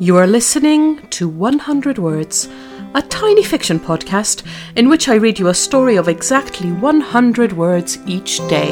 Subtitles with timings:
[0.00, 2.48] You are listening to 100 Words,
[2.94, 4.46] a tiny fiction podcast
[4.76, 8.70] in which I read you a story of exactly 100 words each day.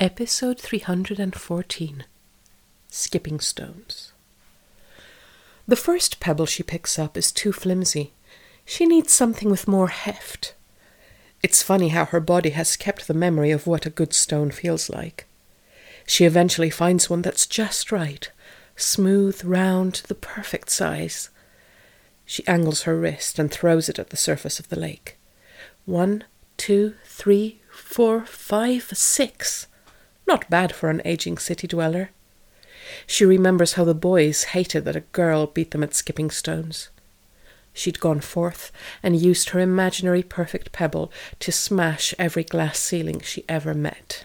[0.00, 2.04] Episode 314
[2.88, 4.12] Skipping Stones.
[5.68, 8.14] The first pebble she picks up is too flimsy.
[8.64, 10.56] She needs something with more heft.
[11.40, 14.90] It's funny how her body has kept the memory of what a good stone feels
[14.90, 15.28] like.
[16.06, 18.30] She eventually finds one that's just right,
[18.76, 21.30] smooth, round, the perfect size.
[22.24, 25.18] She angles her wrist and throws it at the surface of the lake.
[25.84, 26.24] One,
[26.56, 29.66] two, three, four, five, six.
[30.26, 32.10] Not bad for an aging city dweller.
[33.06, 36.88] She remembers how the boys hated that a girl beat them at skipping stones.
[37.72, 43.44] She'd gone forth and used her imaginary perfect pebble to smash every glass ceiling she
[43.48, 44.24] ever met.